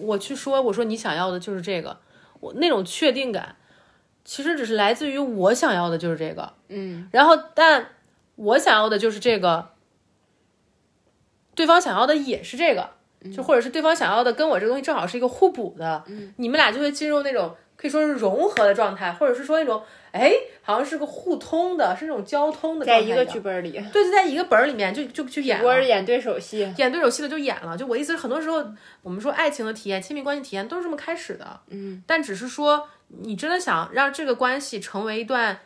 [0.00, 1.98] 我去说我说你想要的就是这个，
[2.40, 3.54] 我那种确定感，
[4.24, 7.88] 其实只是来自于我想要的就是这个，嗯，然后但
[8.36, 9.72] 我想要的就是这个，
[11.54, 12.88] 对方想要的也是这个，
[13.30, 19.82] 就或者是对方想要的跟我这个东西正好是一个互补的，嗯，你们俩就会进入那种可以说是融合的状态，或者是说那种
[20.16, 25.64] 哎好像是个互通的，是那种交通的在一个剧本里，对，就在一个本儿里面就就就演了。
[25.64, 26.72] 我是演对手戏。
[26.76, 28.64] 演对手戏的就演了，就我意思是，很多时候
[29.02, 35.60] 我们说爱情的体验、亲密关系体验都是这么开始的，嗯，但只是说你真的想让这个关系成为一段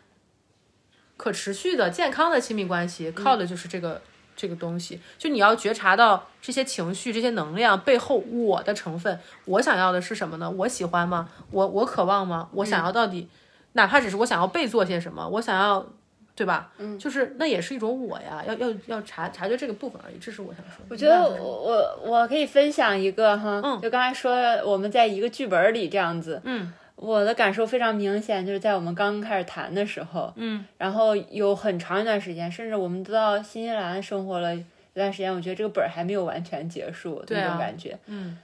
[1.17, 4.03] 可持续的、健康的亲密关系，靠的就是这个、
[4.37, 5.01] 这个东西。
[5.17, 10.51] 就你要觉察到这些情绪、这些能量背后我的成分，我想要的是什么呢？
[10.51, 11.31] 我喜欢吗？
[11.51, 12.51] 我我渴望吗？
[12.53, 13.29] 我想要到底，
[13.73, 15.87] 哪怕只是我想要被做些什么，我想要。
[16.33, 16.73] 对吧？
[16.79, 20.87] 嗯，就是那也是一种我呀，要要要察察觉这个部分而已，这是我想说的。
[20.89, 23.79] 我觉得我我我可以分享一个哈，嗯。
[23.83, 24.33] 就刚才说
[24.65, 38.39] 我们在一个剧本里这样子，嗯，我的感受非常明显，就是在我们刚开始谈的时候，嗯，然后有很长一段时间，甚至我们都到新西兰生活了一段时间，我觉得这个本儿还没有完全结束那种感觉，嗯，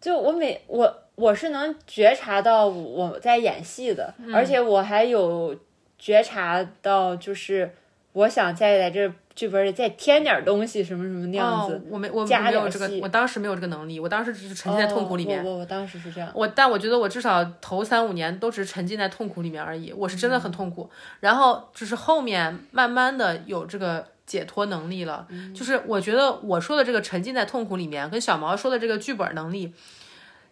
[0.00, 5.54] 就我每我我是能觉察到我在演戏的，嗯而且我还有
[5.98, 7.74] 觉察到就是
[8.12, 11.74] 我想再在这剧本里再添点东西，什么什么那样子。
[11.74, 15.40] 哦、我没我没有这个，我当时没有这个能力，我当时只是沉浸在痛苦里面。
[15.40, 20.90] 哦、我我我当时是这样，我但我觉得我至少头三五年都只是沉浸在痛苦里面而已，我是真的很痛苦。
[21.20, 25.26] 然后只是后面慢慢的有这个解脱能力了。
[25.30, 29.72] 嗯就是我觉得我说的这个沉浸在痛苦里面，跟小毛说的这个剧本能力，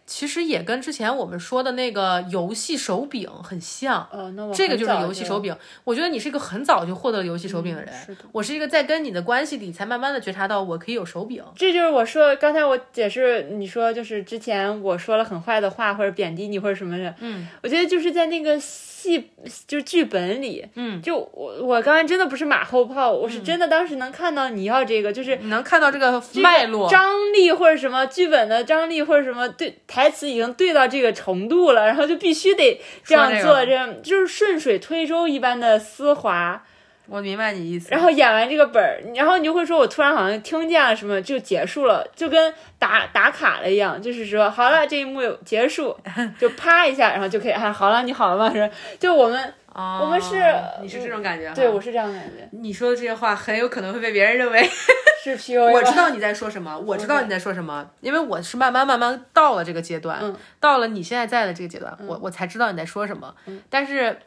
[0.09, 4.01] 其实也跟之前我们说的那个游戏手柄很像。
[4.11, 7.93] 哦，那我这个就是游戏手柄，我觉得你是一个很早就获得了游戏手柄的人。
[7.93, 11.43] 是的我是一个在跟你的关系里才慢慢的觉察到我可以有手柄。
[11.55, 19.29] 这就是我说刚才我解释你说就是之前我说了很坏的话或者贬低你或者什么的，嗯，我觉得就是在那个戏
[19.67, 36.63] 就是剧本里，嗯，就我我刚才真的不是马后炮，我是真的当时能看到你要这个，就是你能看到这个这个脉络，张力或者什么剧本的张力或者什么对台词已经对到这个程度了， 然后就必须得这样做，这样就是顺水推舟一般的丝滑。
[37.11, 37.87] 我明白你意思。
[37.89, 45.97] 然后演完这个本儿，然后你就会说，我突然好像听见了什么，就结束了，就跟打打卡了一样，就是说好了，这一幕结束，
[46.39, 48.53] 就啪一下，然后就可以，哎，好了，你好了吗？
[48.53, 48.69] 是，
[48.99, 50.43] 就我们，哦我们是
[50.81, 51.55] 你是这种感觉哈？
[51.55, 54.67] 对我是这样感觉，你说的这些话很有可能会被别人认为
[55.23, 63.35] 是 PUA 我知道你在说什么，我知道你在说什么，因为我是慢慢慢慢到了这个阶段，嗯到了你现在在的这个阶段，我我才知道你在说什么。
[63.45, 64.17] 嗯但是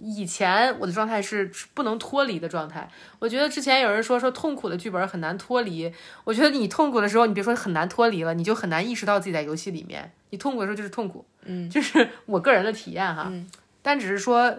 [0.00, 2.88] 以前我的状态是是不能脱离的状态。
[3.18, 5.92] 我觉得之前有人说说痛苦的剧本很难脱离，
[6.24, 10.10] 我觉得你痛苦的时候，你别说很难脱离了，你就很难意识到自己在游戏里面。
[10.30, 13.26] 你痛苦的时候就是痛苦，嗯，就是我个人的体验哈。
[13.30, 13.48] 嗯
[13.80, 14.54] 但只是说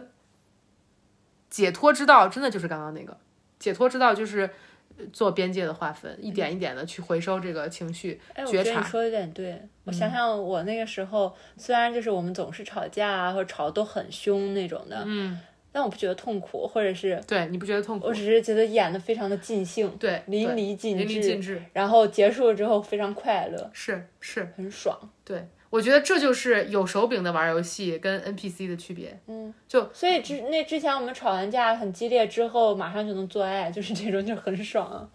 [1.49, 3.15] 解脱之道，真的就是刚刚那个
[3.57, 4.49] 解脱之道，就是
[4.97, 8.19] 呃做边界的划分，一点一点的去回收这个情绪。
[8.33, 9.61] 哎，我觉察嗯觉得你说的有点对。
[9.85, 15.39] 我想想，我那个时候虽然就是我们总是吵架啊，或者吵的都很凶那种的，嗯，
[15.71, 18.13] 但我不觉得痛苦，或者是对，你不觉得痛苦我？
[18.13, 24.95] 只是觉得演的非常的尽兴，对，淋漓尽致，淋漓尽致，然后结束了之后非常快乐，是是，很爽。
[25.25, 29.19] 对，我觉得这就是有手柄的玩游戏跟 NPC 的区别。
[29.27, 35.07] 嗯，就所以之那之前我们吵完架很激烈之后，马上就能做爱，就是这种就很爽啊。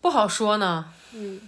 [0.00, 1.40] 不好说呢，嗯，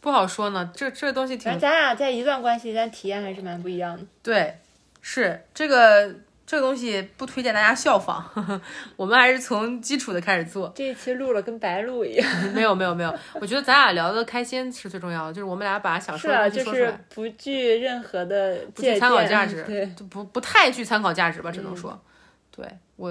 [0.00, 4.04] 不好说呢，这这东西挺咱俩在一段关系，咱体验还是蛮不一样的。
[4.22, 4.58] 对，
[5.00, 6.14] 是这个
[6.50, 8.28] 这个东西不推荐大家效仿，
[8.96, 10.72] 我们还是从基础的开始做。
[10.74, 22.02] 这一期录了跟白录一样，没有没有没有，我觉得咱俩聊的开心是最重要的，就是我们俩把想说的就是东西说出来，不具任何的不具参考价值， 对，就不不太具参考价值吧，只能说，
[22.50, 23.10] 对我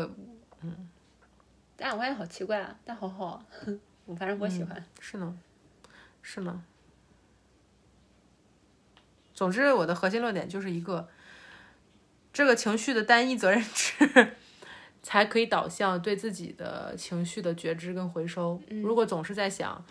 [0.62, 0.90] 嗯，
[1.78, 3.40] 但我发现好奇怪啊，但好好啊，
[4.06, 4.84] 我反正我喜欢。
[5.00, 5.34] 是呢，
[6.22, 6.62] 是呢。
[9.34, 11.08] 总之，我的核心论点就是一个，
[12.40, 14.32] 这个情绪的单一责任制，
[15.04, 18.62] 才可以导向对自己的情绪的觉知跟回收。
[18.82, 19.86] 如果总是在想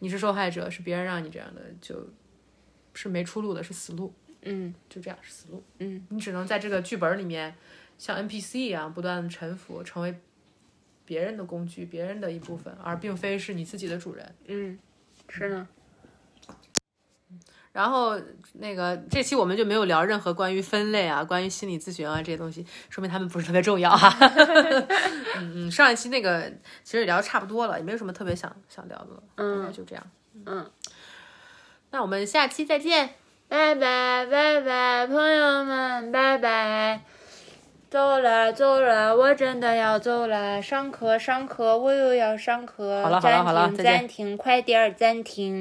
[0.00, 2.06] 你是受害者，是别人让你这样的，就
[2.92, 4.12] 是没出路的，是死路。
[4.42, 5.64] 嗯就这样是死路。
[5.78, 7.54] 嗯，你只能在这个剧本里面
[7.96, 10.14] 像 NPC 一样不断的臣服，成为
[11.06, 14.34] 别人的工具，别人的一部分，而并非是你自己的主人。
[14.48, 14.78] 嗯，
[15.30, 15.66] 是呢。
[17.72, 18.18] 然后
[18.54, 24.12] 那个这期我们就没有聊任何关于分类啊、关于心理咨询啊这些东西，说明他们不是特别重要哈、
[25.36, 26.50] 嗯嗯，上一期那个
[26.82, 30.04] 其实也聊的差不多了，也没有什么特别想想聊的了，大概就这样。
[30.46, 30.70] 嗯，
[31.90, 33.10] 那我们下期再见。
[33.48, 37.02] 拜拜拜拜，朋友们，拜拜。
[37.90, 40.62] 走了走了，我真的要走了。
[40.62, 43.02] 上课上课，我又要上课。
[43.02, 45.58] 好了好了好了暂停暂停，快点儿暂停。